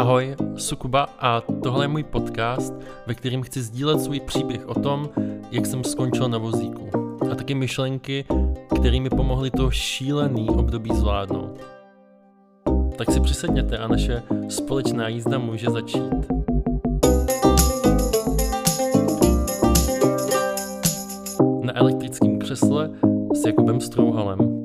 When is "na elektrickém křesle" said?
21.62-22.90